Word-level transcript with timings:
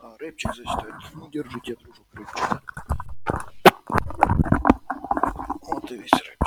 А, 0.00 0.16
рэпчик 0.18 0.54
зачитает. 0.54 0.94
Ну, 1.14 1.28
держите, 1.30 1.76
дружок, 1.76 2.06
рэпчик. 2.12 2.86
Вот 5.62 5.90
и 5.90 5.96
весь 5.96 6.12
рыбчик. 6.12 6.37